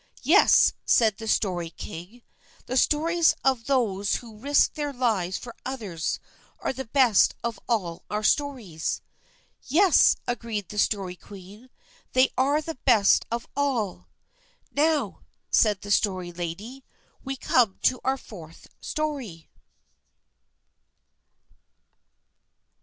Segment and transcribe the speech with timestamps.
[0.23, 2.23] "Yes," said the Story King;
[2.65, 6.19] "the stories of those who risk their lives for others
[6.57, 9.01] are the best of all our stories."
[9.61, 11.69] "Yes," agreed the Story Queen;
[12.13, 14.07] "they are the best of all."
[14.71, 16.83] "Now," said the Story Lady,
[17.23, 19.51] "we come to our fourth story."